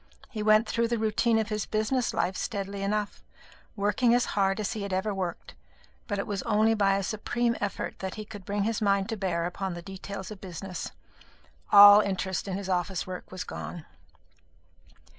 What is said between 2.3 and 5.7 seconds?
steadily enough, working as hard as he had ever worked;